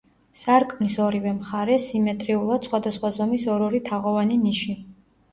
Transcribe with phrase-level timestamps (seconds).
[0.43, 4.75] სარკმლის ორივე მხარეს, სიმეტრიულად, სხვადასხვა ზომის ორ-ორი თაღოვანი ნიში.